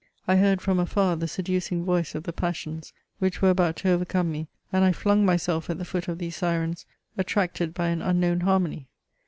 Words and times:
I 0.27 0.37
heard 0.37 0.61
from 0.63 0.79
afar 0.79 1.15
the 1.15 1.27
seducing 1.27 1.85
voice 1.85 2.15
of 2.15 2.23
the 2.23 2.33
passions, 2.33 2.91
which 3.19 3.39
were 3.39 3.51
about 3.51 3.75
to 3.75 3.91
overcome 3.91 4.31
me, 4.31 4.47
and 4.73 4.83
I 4.83 4.93
fiung 4.93 5.21
myself 5.23 5.69
at 5.69 5.77
the 5.77 5.85
foot 5.85 6.07
of 6.07 6.17
these 6.17 6.35
syrens, 6.37 6.85
attracted 7.19 7.71
by 7.75 7.89
an 7.89 8.01
unknown 8.01 8.39
harmony. 8.39 8.87